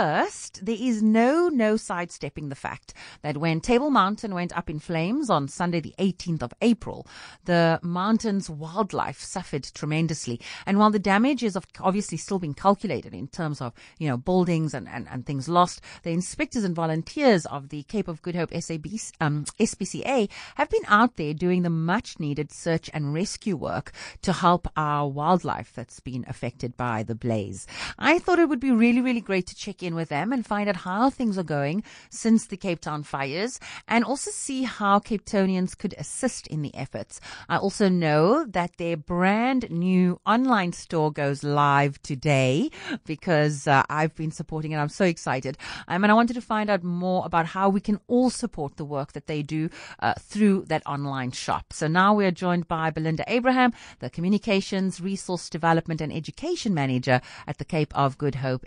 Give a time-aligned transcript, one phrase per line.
[0.00, 4.78] first, there is no no sidestepping the fact that when Table Mountain went up in
[4.78, 7.06] flames on Sunday, the 18th of April,
[7.44, 10.40] the mountain's wildlife suffered tremendously.
[10.64, 14.72] And while the damage is obviously still being calculated in terms of you know buildings
[14.72, 18.54] and, and, and things lost, the inspectors and volunteers of the Cape of Good Hope
[18.58, 18.86] SAB,
[19.20, 23.92] um, SPCA have been out there doing the much needed search and rescue work
[24.22, 27.66] to help our wildlife that's been affected by the blaze.
[27.98, 30.68] I thought it would be really, really great to check in with them and find
[30.68, 35.24] out how things are going since the Cape Town fires and also see how Cape
[35.24, 37.20] Townians could assist in the efforts.
[37.48, 42.70] I also know that their brand new online store goes live today
[43.04, 44.78] because uh, I've been supporting it.
[44.78, 45.58] I'm so excited.
[45.88, 48.84] Um, and I wanted to find out more about how we can all support the
[48.84, 51.72] work that they do uh, through that online shop.
[51.72, 57.20] So now we are joined by Belinda Abraham, the Communications, Resource Development and Education Manager
[57.46, 58.64] at the Cape of Good Hope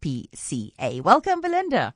[0.00, 1.02] SPCA.
[1.02, 1.94] Welcome, Belinda.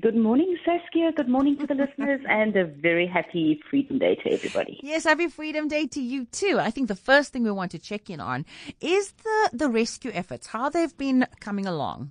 [0.00, 1.12] Good morning, Saskia.
[1.12, 4.80] Good morning to the listeners, and a very happy Freedom Day to everybody.
[4.82, 6.58] Yes, happy Freedom Day to you too.
[6.58, 8.44] I think the first thing we want to check in on
[8.80, 12.10] is the, the rescue efforts, how they've been coming along.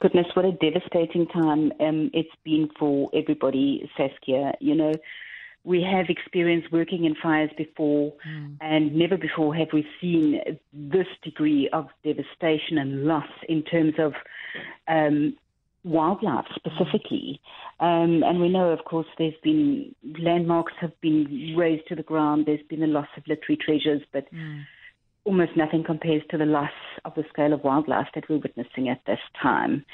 [0.00, 4.52] Goodness, what a devastating time um, it's been for everybody, Saskia.
[4.60, 4.92] You know,
[5.64, 8.56] we have experience working in fires before, mm.
[8.60, 10.40] and never before have we seen
[10.72, 14.12] this degree of devastation and loss in terms of
[14.88, 15.34] um,
[15.82, 17.40] wildlife specifically.
[17.80, 22.44] Um, and we know, of course, there's been landmarks have been razed to the ground.
[22.46, 24.64] There's been a loss of literary treasures, but mm.
[25.24, 26.70] almost nothing compares to the loss
[27.06, 29.84] of the scale of wildlife that we're witnessing at this time.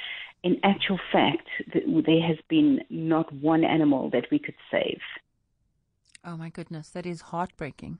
[0.42, 5.00] In actual fact, there has been not one animal that we could save.
[6.24, 7.98] Oh my goodness, that is heartbreaking.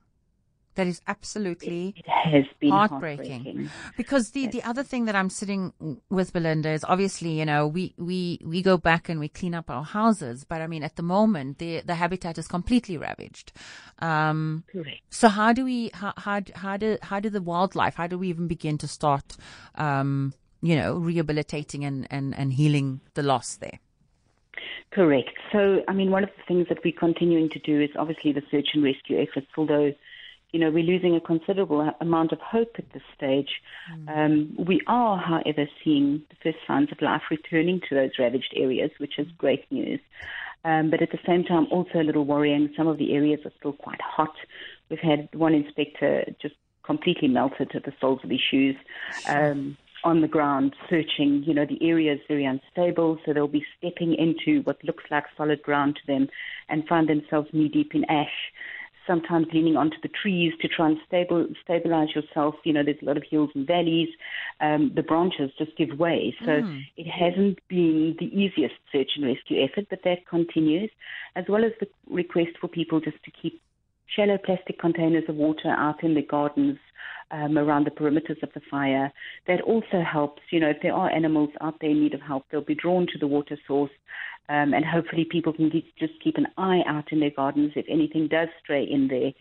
[0.75, 3.43] That is absolutely it has been heartbreaking.
[3.43, 3.69] heartbreaking.
[3.97, 5.73] Because the, the other thing that I'm sitting
[6.09, 9.69] with Belinda is obviously, you know, we, we, we go back and we clean up
[9.69, 13.51] our houses, but I mean, at the moment, the, the habitat is completely ravaged.
[13.99, 15.01] Um, Correct.
[15.09, 18.29] So how do we, how, how, how do, how do the wildlife, how do we
[18.29, 19.35] even begin to start,
[19.75, 23.79] um, you know, rehabilitating and, and, and healing the loss there?
[24.91, 25.31] Correct.
[25.51, 28.43] So, I mean, one of the things that we're continuing to do is obviously the
[28.51, 29.93] search and rescue efforts, although,
[30.51, 33.61] you know, we're losing a considerable amount of hope at this stage.
[33.93, 34.17] Mm.
[34.17, 38.91] Um, we are, however, seeing the first signs of life returning to those ravaged areas,
[38.97, 40.01] which is great news.
[40.65, 42.73] Um, but at the same time, also a little worrying.
[42.75, 44.35] Some of the areas are still quite hot.
[44.89, 48.75] We've had one inspector just completely melted at the soles of his shoes.
[49.27, 51.43] Um, on the ground searching.
[51.45, 55.25] You know, the area is very unstable, so they'll be stepping into what looks like
[55.37, 56.27] solid ground to them
[56.69, 58.51] and find themselves knee deep in ash.
[59.07, 62.55] Sometimes leaning onto the trees to try and stable, stabilize yourself.
[62.63, 64.09] You know, there's a lot of hills and valleys.
[64.59, 66.35] Um, the branches just give way.
[66.41, 66.81] So mm.
[66.97, 70.91] it hasn't been the easiest search and rescue effort, but that continues,
[71.35, 73.59] as well as the request for people just to keep
[74.15, 76.77] shallow plastic containers of water out in the gardens
[77.31, 79.11] um, around the perimeters of the fire.
[79.47, 80.41] That also helps.
[80.51, 83.07] You know, if there are animals out there in need of help, they'll be drawn
[83.07, 83.91] to the water source.
[84.49, 87.73] Um, and hopefully, people can just keep an eye out in their gardens.
[87.75, 89.35] If anything does stray in there, mm.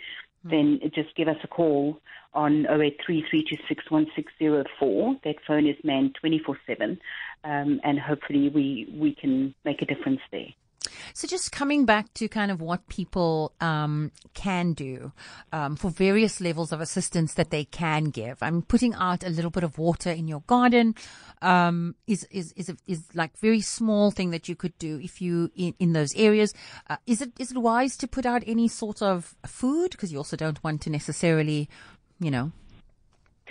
[0.44, 2.00] then just give us a call
[2.32, 5.22] on 0833261604.
[5.24, 7.00] That phone is manned 24 7.
[7.42, 10.52] Um, and hopefully, we, we can make a difference there.
[11.12, 15.12] So just coming back to kind of what people um, can do
[15.52, 18.42] um, for various levels of assistance that they can give.
[18.42, 20.94] I'm putting out a little bit of water in your garden
[21.42, 25.20] um, is is is a, is like very small thing that you could do if
[25.20, 26.54] you in, in those areas.
[26.88, 30.18] Uh, is it is it wise to put out any sort of food because you
[30.18, 31.68] also don't want to necessarily,
[32.20, 32.52] you know,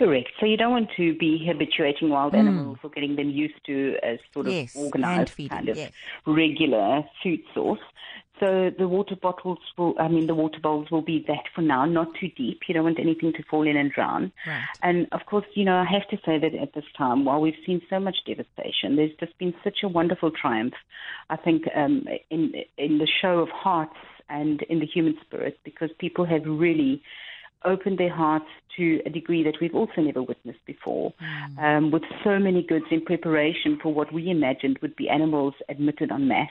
[0.00, 0.30] Correct.
[0.40, 2.38] So you don't want to be habituating wild mm.
[2.38, 5.92] animals or getting them used to a sort of yes, organized kind of yes.
[6.26, 7.80] regular food source.
[8.38, 11.84] So the water bottles will, I mean, the water bowls will be that for now,
[11.84, 12.60] not too deep.
[12.66, 14.32] You don't want anything to fall in and drown.
[14.46, 14.64] Right.
[14.82, 17.52] And of course, you know, I have to say that at this time, while we've
[17.66, 20.72] seen so much devastation, there's just been such a wonderful triumph,
[21.28, 23.98] I think, um, in, in the show of hearts
[24.30, 27.02] and in the human spirit because people have really
[27.64, 28.46] opened their hearts
[28.76, 31.58] to a degree that we've also never witnessed before, mm.
[31.62, 36.10] um, with so many goods in preparation for what we imagined would be animals admitted
[36.10, 36.48] en masse.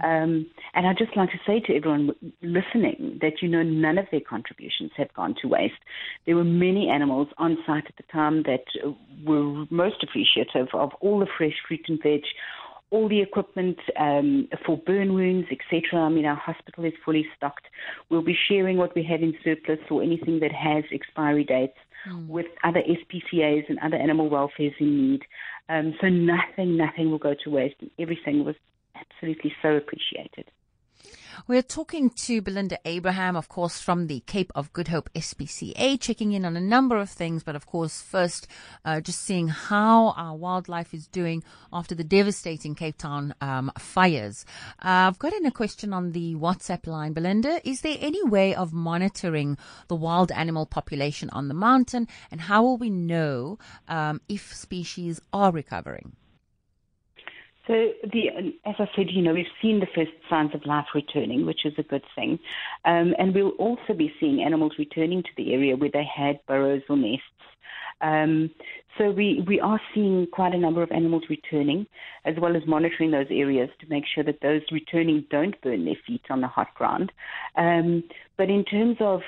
[0.00, 0.24] Mm.
[0.24, 2.10] Um, and I'd just like to say to everyone
[2.42, 5.74] listening that, you know, none of their contributions have gone to waste.
[6.26, 8.64] There were many animals on site at the time that
[9.24, 12.22] were most appreciative of all the fresh fruit and veg,
[12.90, 16.00] all the equipment um, for burn wounds, etc.
[16.00, 17.66] I mean, our hospital is fully stocked.
[18.10, 21.78] We'll be sharing what we have in surplus or anything that has expiry dates
[22.08, 22.28] mm.
[22.28, 25.22] with other SPCAs and other animal welfares in need.
[25.68, 27.76] Um, so nothing, nothing will go to waste.
[27.98, 28.56] Everything was
[28.96, 30.50] absolutely so appreciated.
[31.46, 36.32] We're talking to Belinda Abraham, of course, from the Cape of Good Hope SPCA, checking
[36.32, 38.46] in on a number of things, but of course, first,
[38.84, 41.42] uh, just seeing how our wildlife is doing
[41.72, 44.44] after the devastating Cape Town um, fires.
[44.80, 47.12] Uh, I've got in a question on the WhatsApp line.
[47.12, 49.56] Belinda, is there any way of monitoring
[49.88, 53.58] the wild animal population on the mountain, and how will we know
[53.88, 56.16] um, if species are recovering?
[57.70, 61.46] So, the, as I said, you know, we've seen the first signs of life returning,
[61.46, 62.36] which is a good thing.
[62.84, 66.82] Um, and we'll also be seeing animals returning to the area where they had burrows
[66.88, 67.22] or nests.
[68.00, 68.50] Um,
[68.98, 71.86] so we, we are seeing quite a number of animals returning,
[72.24, 75.94] as well as monitoring those areas to make sure that those returning don't burn their
[76.04, 77.12] feet on the hot ground.
[77.56, 78.02] Um,
[78.36, 79.20] but in terms of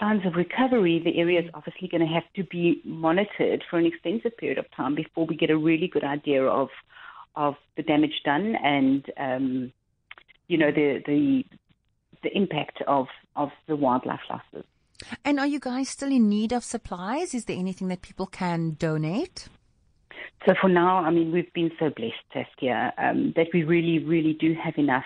[0.00, 3.84] signs of recovery, the area is obviously going to have to be monitored for an
[3.84, 6.70] extensive period of time before we get a really good idea of
[7.38, 9.72] of the damage done and um,
[10.48, 11.44] you know the the
[12.22, 13.06] the impact of
[13.36, 14.66] of the wildlife losses.
[15.24, 17.32] And are you guys still in need of supplies?
[17.32, 19.48] Is there anything that people can donate?
[20.44, 24.34] So for now, I mean, we've been so blessed, Saskia, um, that we really, really
[24.34, 25.04] do have enough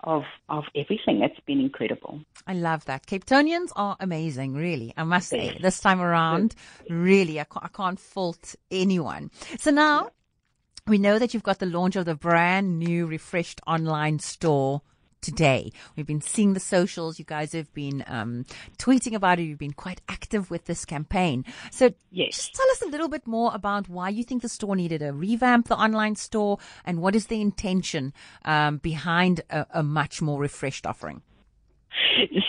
[0.00, 1.22] of of everything.
[1.22, 2.20] It's been incredible.
[2.46, 3.06] I love that.
[3.06, 4.92] Cape Townians are amazing, really.
[4.98, 6.54] I must say, this time around,
[6.90, 9.30] really, I can't, I can't fault anyone.
[9.58, 10.10] So now,
[10.86, 14.82] we know that you've got the launch of the brand new refreshed online store
[15.22, 15.72] today.
[15.96, 17.18] We've been seeing the socials.
[17.18, 18.44] You guys have been um,
[18.78, 19.44] tweeting about it.
[19.44, 21.46] You've been quite active with this campaign.
[21.70, 22.36] So yes.
[22.36, 25.14] just tell us a little bit more about why you think the store needed a
[25.14, 28.12] revamp, the online store, and what is the intention
[28.44, 31.22] um, behind a, a much more refreshed offering?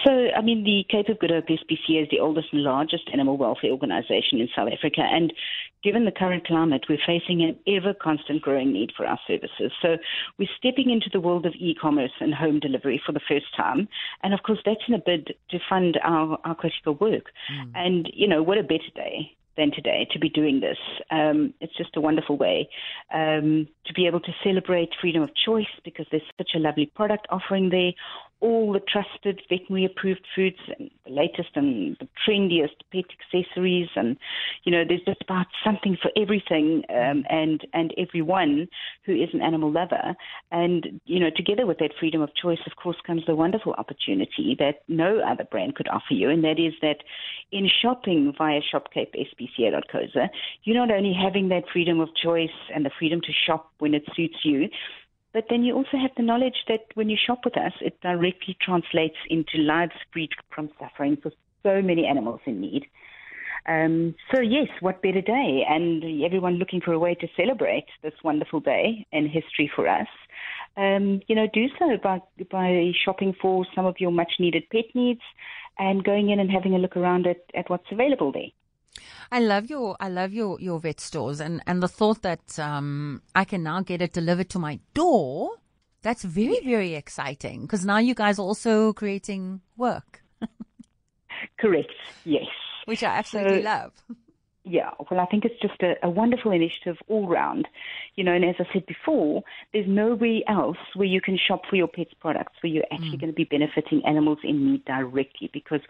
[0.04, 3.38] So, I mean, the Cape of Good Hope SPCA is the oldest and largest animal
[3.38, 5.02] welfare organization in South Africa.
[5.02, 5.34] And
[5.86, 9.72] given the current climate, we're facing an ever constant growing need for our services.
[9.82, 9.98] So,
[10.40, 13.88] we're stepping into the world of e commerce and home delivery for the first time.
[14.24, 17.26] And of course, that's in a bid to fund our, our critical work.
[17.54, 17.72] Mm.
[17.76, 20.78] And, you know, what a better day than today to be doing this.
[21.12, 22.68] Um, it's just a wonderful way
[23.14, 27.28] um, to be able to celebrate freedom of choice because there's such a lovely product
[27.30, 27.92] offering there,
[28.46, 34.18] all the trusted veterinary approved foods and the latest and the trendiest pet accessories and
[34.66, 38.68] you know there's just about something for everything um, and and everyone
[39.04, 40.16] who is an animal lover.
[40.52, 44.56] And you know together with that freedom of choice of course comes the wonderful opportunity
[44.60, 46.98] that no other brand could offer you and that is that
[47.52, 50.30] in shopping via shopcapespca.coza
[50.64, 54.04] you're not only having that freedom of choice and the freedom to shop when it
[54.16, 54.70] suits you
[55.36, 58.56] but then you also have the knowledge that when you shop with us, it directly
[58.62, 61.30] translates into lives freed from suffering for
[61.62, 62.86] so many animals in need.
[63.68, 65.66] Um, so yes, what better day?
[65.68, 70.08] And everyone looking for a way to celebrate this wonderful day in history for us.
[70.78, 74.86] Um, you know, do so by by shopping for some of your much needed pet
[74.94, 75.26] needs
[75.78, 78.54] and going in and having a look around at, at what's available there.
[79.32, 83.22] I love your I love your your vet stores and and the thought that um
[83.34, 85.52] I can now get it delivered to my door.
[86.02, 90.24] That's very very exciting because now you guys are also creating work.
[91.60, 91.92] Correct.
[92.24, 92.48] Yes.
[92.86, 93.92] Which I absolutely so, love.
[94.68, 97.68] Yeah, well, I think it's just a, a, wonderful initiative all round.
[98.16, 101.76] You know, and as I said before, there's nowhere else where you can shop for
[101.76, 103.22] your pet's products where you're actually mm.
[103.22, 105.82] going to be benefiting animals in need directly because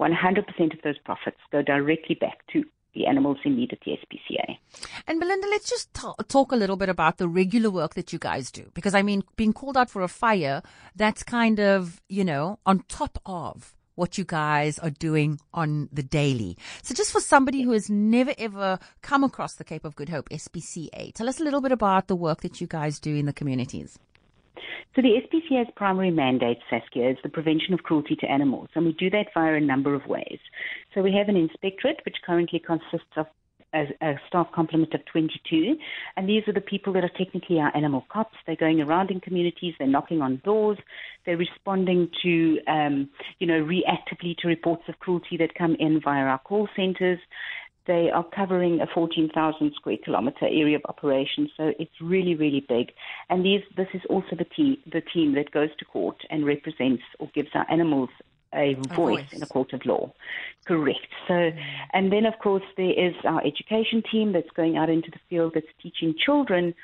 [0.00, 2.64] 100% of those profits go directly back to
[2.94, 4.58] the animals in need at the SPCA.
[5.06, 8.18] And Belinda, let's just t- talk a little bit about the regular work that you
[8.18, 8.70] guys do.
[8.74, 10.60] Because I mean, being called out for a fire,
[10.96, 16.02] that's kind of, you know, on top of what you guys are doing on the
[16.02, 16.56] daily.
[16.82, 20.28] So just for somebody who has never ever come across the Cape of Good Hope
[20.30, 23.32] SPCA, tell us a little bit about the work that you guys do in the
[23.32, 23.98] communities.
[24.94, 28.92] So the SPCA's primary mandate, Saskia, is the prevention of cruelty to animals, and we
[28.92, 30.38] do that via a number of ways.
[30.94, 33.26] So we have an inspectorate, which currently consists of
[33.74, 35.76] a, a, staff complement of 22.
[36.16, 38.36] And these are the people that are technically our animal cops.
[38.46, 40.78] They're going around in communities, they're knocking on doors,
[41.26, 46.24] they're responding to, um, you know, reactively to reports of cruelty that come in via
[46.24, 47.18] our call centers.
[47.86, 52.92] They are covering a 14,000 square kilometer area of operation, so it's really, really big.
[53.28, 57.02] And these, this is also the team, the team that goes to court and represents
[57.18, 58.08] or gives our animals
[58.54, 60.12] a, a voice, voice, in a court of law.
[60.64, 61.06] Correct.
[61.28, 61.58] So, mm.
[61.92, 65.52] and then of course there is our education team that's going out into the field
[65.54, 66.74] that's teaching children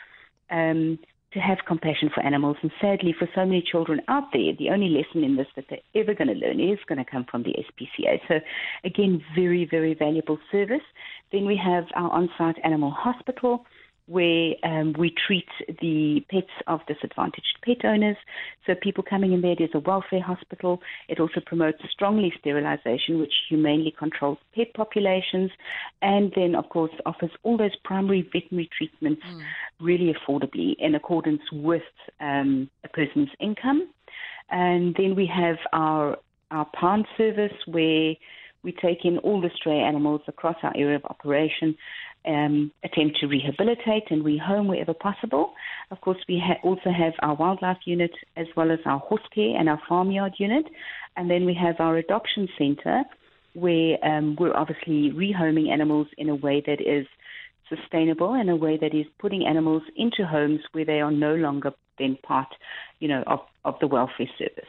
[0.51, 0.99] um,
[1.33, 2.57] to have compassion for animals.
[2.63, 5.79] And sadly, for so many children out there, the only lesson in this that they're
[5.95, 8.21] ever going to learn is going to come from the SPCA.
[8.27, 8.41] So,
[8.85, 10.83] again, very, very valuable service.
[11.31, 13.65] Then we have our on site animal hospital
[14.11, 15.47] where um, we treat
[15.81, 18.17] the pets of disadvantaged pet owners.
[18.67, 20.83] So people coming in there, there's a welfare hospital.
[21.09, 25.53] It also promotes strongly sterilization, which humanely controls pet populations,
[26.03, 29.43] and then of course offers all those primary veterinary treatments mm.
[29.79, 31.83] really affordably in accordance with
[32.21, 33.89] um, a person's income.
[34.51, 36.19] And then we have our
[36.51, 38.15] our pound service where
[38.65, 41.77] we take in all the stray animals across our area of operation
[42.27, 45.55] um, attempt to rehabilitate and rehome wherever possible.
[45.91, 49.57] Of course, we ha- also have our wildlife unit as well as our horse care
[49.59, 50.67] and our farmyard unit.
[51.17, 53.05] And then we have our adoption center
[53.55, 57.07] where um, we're obviously rehoming animals in a way that is
[57.69, 61.73] sustainable in a way that is putting animals into homes where they are no longer
[61.99, 62.49] then part,
[62.99, 64.65] you know, of, of the welfare service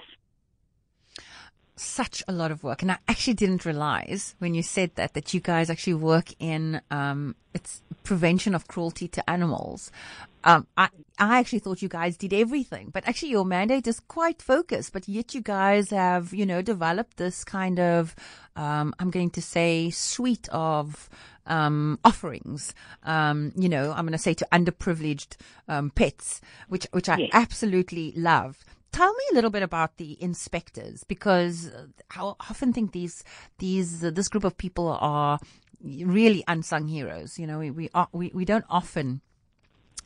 [1.82, 2.82] such a lot of work.
[2.82, 6.82] And I actually didn't realize when you said that, that you guys actually work in,
[6.92, 9.92] um, it's prevention of cruelty to animals.
[10.44, 14.42] Um, I, I actually thought you guys did everything, but actually your mandate is quite
[14.42, 18.16] focused, but yet you guys have, you know, developed this kind of,
[18.56, 21.10] um, I'm going to say suite of,
[21.46, 22.74] um, offerings,
[23.04, 25.36] um, you know, I'm going to say to underprivileged,
[25.68, 27.30] um, pets, which, which I yes.
[27.34, 28.64] absolutely love.
[29.01, 31.72] Tell me a little bit about the inspectors because
[32.15, 33.24] I often think these
[33.58, 35.39] these uh, this group of people are
[35.84, 37.39] really unsung heroes.
[37.39, 39.22] You know, we we are, we, we don't often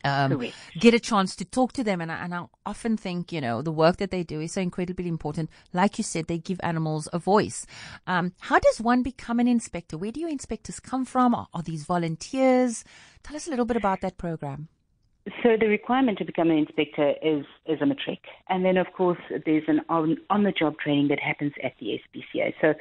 [0.05, 0.41] um,
[0.79, 1.99] get a chance to talk to them.
[1.99, 4.61] And I, and I often think, you know, the work that they do is so
[4.61, 5.49] incredibly important.
[5.73, 7.65] Like you said, they give animals a voice.
[8.07, 9.97] Um, how does one become an inspector?
[9.97, 11.35] Where do your inspectors come from?
[11.35, 12.85] Are, are these volunteers?
[13.23, 14.69] Tell us a little bit about that program.
[15.41, 19.17] So the requirement to become an inspector is is a matric, and then of course
[19.45, 22.53] there's an on on the job training that happens at the SPCA.
[22.61, 22.75] So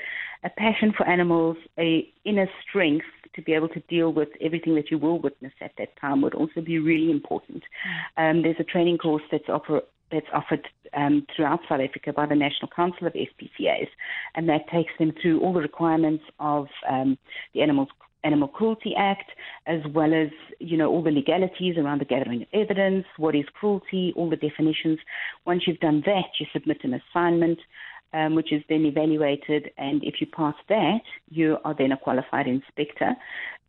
[0.44, 4.90] a passion for animals, a inner strength to be able to deal with everything that
[4.90, 7.62] you will witness at that time would also be really important.
[8.18, 9.80] Um, there's a training course that's offer,
[10.12, 13.88] that's offered um, throughout South Africa by the National Council of SPCAs,
[14.34, 17.18] and that takes them through all the requirements of um,
[17.54, 17.88] the Animals
[18.24, 19.30] Animal Cruelty Act,
[19.66, 20.28] as well as,
[20.58, 24.36] you know, all the legalities around the gathering of evidence, what is cruelty, all the
[24.36, 24.98] definitions.
[25.46, 27.58] Once you've done that, you submit an assignment,
[28.14, 31.00] um, which is then evaluated, and if you pass that,
[31.30, 33.10] you are then a qualified inspector.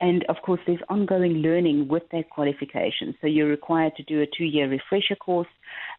[0.01, 3.15] And of course, there's ongoing learning with that qualification.
[3.21, 5.47] So you're required to do a two-year refresher course.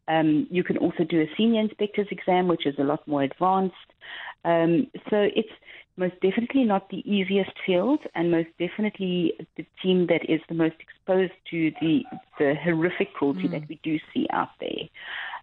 [0.06, 3.75] Um, you can also do a senior inspector's exam, which is a lot more advanced.
[4.44, 5.48] Um, so it's
[5.96, 10.76] most definitely not the easiest field, and most definitely the team that is the most
[10.80, 12.04] exposed to the
[12.38, 13.52] the horrific cruelty mm.
[13.52, 14.88] that we do see out there.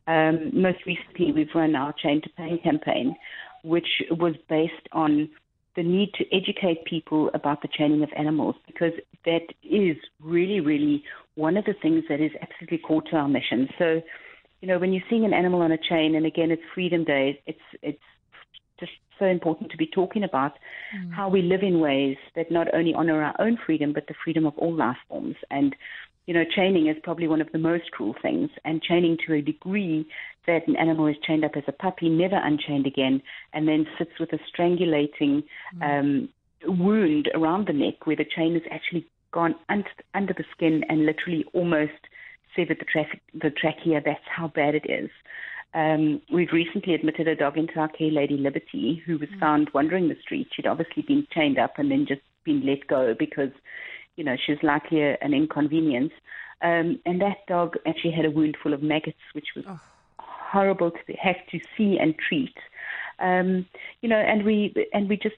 [0.06, 3.16] Um, most recently, we've run our Chain to Pain campaign,
[3.64, 5.30] which was based on
[5.76, 8.92] the need to educate people about the chaining of animals because
[9.26, 11.04] that is really, really
[11.36, 13.68] one of the things that is absolutely core to our mission.
[13.80, 14.02] So,
[14.62, 17.42] you know, when you're seeing an animal on a chain, and again, it's Freedom Day,
[17.48, 18.00] it's it's
[19.20, 20.54] so important to be talking about
[20.96, 21.12] mm.
[21.14, 24.46] how we live in ways that not only honor our own freedom, but the freedom
[24.46, 25.36] of all life forms.
[25.50, 25.76] And,
[26.26, 29.42] you know, chaining is probably one of the most cruel things, and chaining to a
[29.42, 30.06] degree
[30.48, 33.22] that an animal is chained up as a puppy, never unchained again,
[33.54, 35.44] and then sits with a strangulating
[35.76, 35.82] mm.
[35.82, 36.30] um,
[36.66, 41.06] wound around the neck where the chain has actually gone under, under the skin and
[41.06, 41.92] literally almost
[42.56, 44.02] severed the, traf- the trachea.
[44.04, 45.10] That's how bad it is.
[45.74, 49.40] Um, we've recently admitted a dog into our care, Lady Liberty, who was mm.
[49.40, 50.48] found wandering the street.
[50.54, 53.52] She'd obviously been chained up and then just been let go because,
[54.16, 56.14] you know, she was likely a, an inconvenience.
[56.62, 59.80] Um, and that dog actually had a wound full of maggots, which was oh.
[60.20, 62.56] horrible to have to see and treat.
[63.20, 63.66] Um,
[64.02, 65.36] you know, and we and we just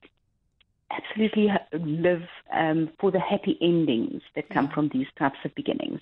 [0.91, 2.23] absolutely live
[2.53, 5.99] um, for the happy endings that come from these types of beginnings.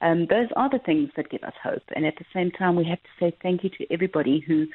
[0.00, 1.82] Um, those are the things that give us hope.
[1.94, 4.66] And at the same time, we have to say thank you to everybody who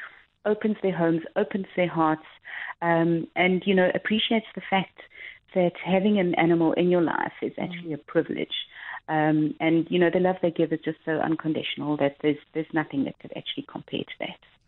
[0.46, 2.26] opens their homes, opens their hearts,
[2.82, 5.00] um, and, you know, appreciates the fact
[5.54, 8.54] that having an animal in your life is actually a privilege.
[9.10, 12.68] Um, and, you know, the love they give is just so unconditional that there's, there's
[12.74, 14.59] nothing that could actually compare to that.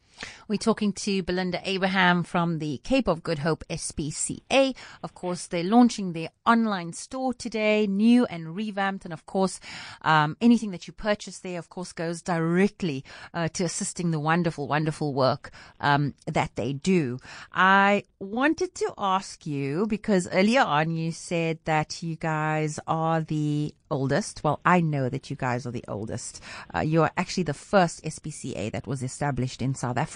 [0.48, 4.76] We're talking to Belinda Abraham from the Cape of Good Hope SPCA.
[5.04, 9.06] Of course, they're launching their online store today, new and revamped.
[9.06, 9.60] And of course,
[10.02, 14.68] um, anything that you purchase there, of course, goes directly uh, to assisting the wonderful,
[14.68, 17.20] wonderful work um, that they do.
[17.52, 23.74] I wanted to ask you because earlier on you said that you guys are the
[23.92, 24.44] oldest.
[24.44, 26.42] Well, I know that you guys are the oldest.
[26.74, 30.11] Uh, you are actually the first SPCA that was established in South Africa,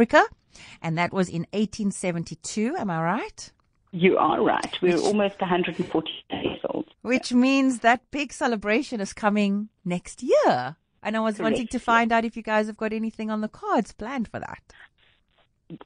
[0.82, 2.76] and that was in 1872.
[2.78, 3.52] Am I right?
[3.92, 4.78] You are right.
[4.82, 6.88] We're Which, almost 140 years old.
[7.02, 10.76] Which means that big celebration is coming next year.
[11.02, 11.52] And I was Correct.
[11.54, 14.40] wanting to find out if you guys have got anything on the cards planned for
[14.40, 14.62] that.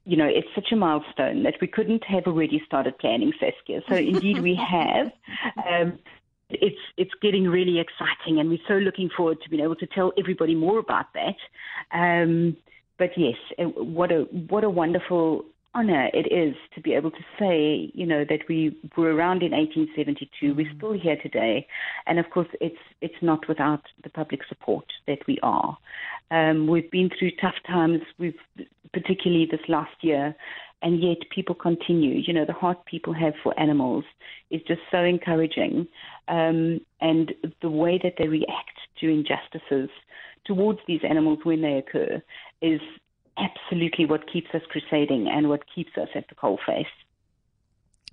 [0.05, 3.81] You know, it's such a milestone that we couldn't have already started planning Saskia.
[3.87, 5.11] So indeed we have.
[5.67, 5.99] Um,
[6.49, 10.13] it's it's getting really exciting, and we're so looking forward to being able to tell
[10.17, 11.35] everybody more about that.
[11.91, 12.57] Um,
[12.99, 17.91] but yes, what a what a wonderful honor it is to be able to say,
[17.93, 20.53] you know, that we were around in 1872.
[20.53, 21.65] We're still here today,
[22.05, 25.77] and of course, it's it's not without the public support that we are.
[26.31, 28.01] Um, we've been through tough times.
[28.17, 28.37] We've
[28.93, 30.35] particularly this last year,
[30.81, 32.21] and yet people continue.
[32.25, 34.03] You know, the heart people have for animals
[34.51, 35.87] is just so encouraging,
[36.27, 39.89] um, and the way that they react to injustices
[40.45, 42.21] towards these animals when they occur
[42.61, 42.81] is
[43.37, 46.85] absolutely what keeps us crusading and what keeps us at the coalface.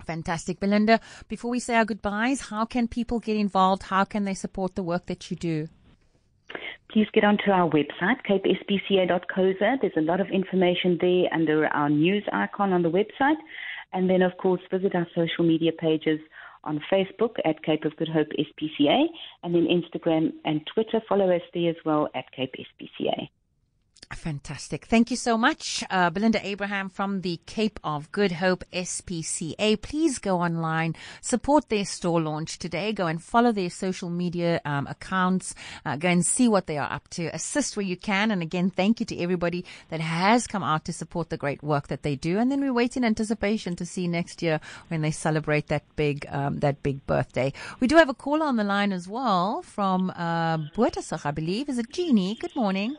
[0.05, 0.61] Fantastic.
[0.61, 3.85] Belinda, before we say our goodbyes, how can people get involved?
[3.85, 5.69] How can they support the work that you do?
[6.91, 9.81] Please get onto our website, capespca.coza.
[9.81, 13.37] There's a lot of information there under our news icon on the website.
[13.93, 16.21] And then, of course, visit our social media pages
[16.65, 19.07] on Facebook at Cape of Good Hope SPCA,
[19.43, 21.01] and then Instagram and Twitter.
[21.09, 23.29] Follow us there as well at Cape SPCA.
[24.17, 24.87] Fantastic.
[24.87, 29.81] Thank you so much, uh, Belinda Abraham from the Cape of Good Hope SPCA.
[29.81, 32.93] Please go online, support their store launch today.
[32.93, 35.55] Go and follow their social media um, accounts.
[35.85, 37.27] Uh, go and see what they are up to.
[37.27, 38.31] Assist where you can.
[38.31, 41.89] And again, thank you to everybody that has come out to support the great work
[41.89, 42.39] that they do.
[42.39, 46.27] And then we wait in anticipation to see next year when they celebrate that big
[46.31, 47.53] um, that big birthday.
[47.79, 50.59] We do have a caller on the line as well from uh,
[51.25, 51.69] I believe.
[51.69, 52.35] Is it Jeannie?
[52.35, 52.97] Good morning.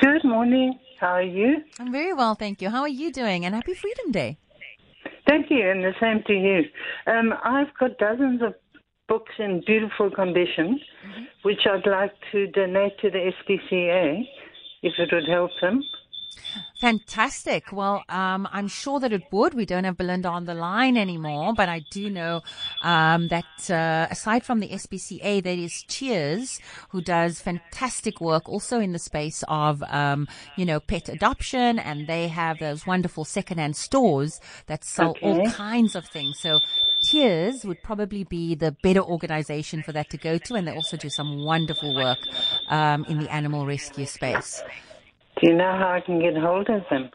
[0.00, 0.78] Good morning.
[0.98, 1.58] How are you?
[1.78, 2.68] I'm very well, thank you.
[2.68, 3.44] How are you doing?
[3.44, 4.38] And happy Freedom Day.
[5.28, 6.62] Thank you, and the same to you.
[7.06, 8.54] Um, I've got dozens of
[9.08, 11.22] books in beautiful condition, mm-hmm.
[11.42, 14.22] which I'd like to donate to the SPCA
[14.82, 15.82] if it would help them.
[16.80, 17.72] Fantastic.
[17.72, 19.54] Well, um, I'm sure that it would.
[19.54, 22.42] We don't have Belinda on the line anymore, but I do know
[22.82, 28.80] um, that uh, aside from the SPCA, there is Tears, who does fantastic work also
[28.80, 33.76] in the space of, um, you know, pet adoption, and they have those wonderful secondhand
[33.76, 35.26] stores that sell okay.
[35.26, 36.38] all kinds of things.
[36.38, 36.60] So
[37.04, 40.96] Tears would probably be the better organization for that to go to, and they also
[40.96, 42.18] do some wonderful work
[42.68, 44.62] um, in the animal rescue space.
[45.44, 47.10] Do you know how I can get hold of them?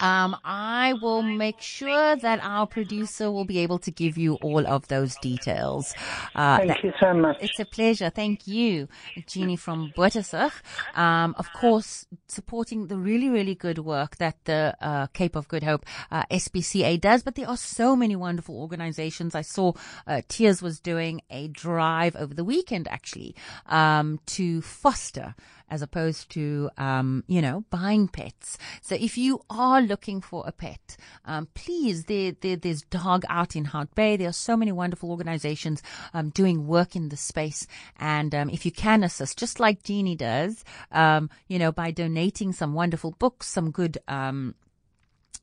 [0.00, 4.66] Um, I will make sure that our producer will be able to give you all
[4.66, 5.94] of those details.
[6.34, 7.36] Uh, Thank that, you so much.
[7.40, 8.10] It's a pleasure.
[8.10, 8.88] Thank you,
[9.26, 10.52] Jeannie from Bothasig.
[10.94, 15.64] Um, of course, supporting the really, really good work that the uh, Cape of Good
[15.64, 17.22] Hope uh, SPCA does.
[17.22, 19.34] But there are so many wonderful organizations.
[19.34, 19.72] I saw
[20.06, 23.34] uh, Tears was doing a drive over the weekend, actually,
[23.66, 25.34] um, to foster
[25.70, 28.58] as opposed to, um, you know, buying pets.
[28.80, 33.56] So if you are looking for a pet, um, please, there, there, there's Dog Out
[33.56, 34.16] in Hout Bay.
[34.16, 35.82] There are so many wonderful organizations
[36.14, 37.66] um, doing work in the space.
[37.98, 42.52] And um, if you can assist, just like Jeannie does, um, you know, by donating
[42.52, 44.54] some wonderful books, some good um,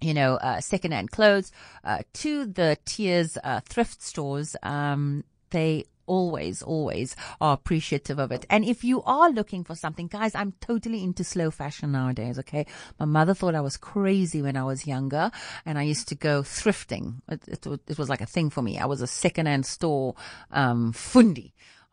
[0.01, 1.51] you know, uh, secondhand clothes
[1.83, 4.55] uh, to the Tears uh, thrift stores.
[4.61, 8.45] Um, they always, always are appreciative of it.
[8.49, 12.39] And if you are looking for something, guys, I'm totally into slow fashion nowadays.
[12.39, 12.65] Okay.
[12.99, 15.31] My mother thought I was crazy when I was younger
[15.65, 17.21] and I used to go thrifting.
[17.29, 18.77] It, it, it was like a thing for me.
[18.77, 20.15] I was a secondhand store,
[20.51, 20.93] um.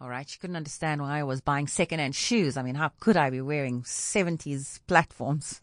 [0.01, 0.29] All right.
[0.29, 2.57] She couldn't understand why I was buying secondhand shoes.
[2.57, 5.62] I mean, how could I be wearing 70s platforms?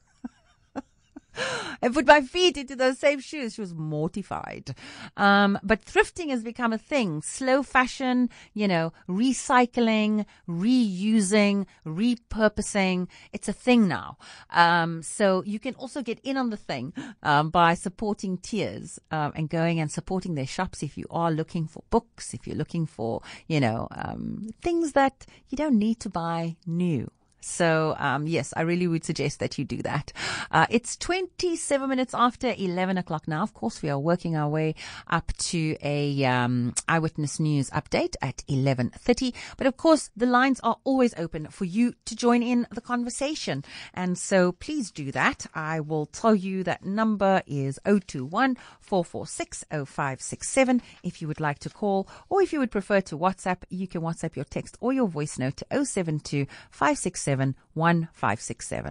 [1.81, 3.55] and put my feet into those same shoes.
[3.55, 4.75] She was mortified.
[5.17, 7.21] Um, but thrifting has become a thing.
[7.21, 13.07] Slow fashion, you know, recycling, reusing, repurposing.
[13.33, 14.17] It's a thing now.
[14.49, 19.31] Um, so you can also get in on the thing um, by supporting Tears um,
[19.35, 22.85] and going and supporting their shops if you are looking for books, if you're looking
[22.85, 27.09] for, you know, um, things that you don't need to buy new.
[27.41, 30.11] So, um, yes, I really would suggest that you do that.
[30.51, 33.43] Uh, it's 27 minutes after 11 o'clock now.
[33.43, 34.75] Of course, we are working our way
[35.07, 39.33] up to a, um, eyewitness news update at 11.30.
[39.57, 43.63] But of course, the lines are always open for you to join in the conversation.
[43.93, 45.45] And so please do that.
[45.53, 51.69] I will tell you that number is 021 446 0567 if you would like to
[51.69, 55.07] call or if you would prefer to WhatsApp, you can WhatsApp your text or your
[55.07, 58.85] voice note to 072 567 10567.